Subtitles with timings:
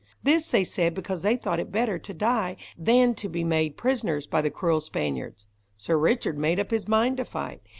[0.23, 4.25] This they said because they thought it better to die, than to be made prisoners
[4.25, 5.45] by the cruel Spaniards.
[5.77, 7.61] Sir Richard made up his mind to fight.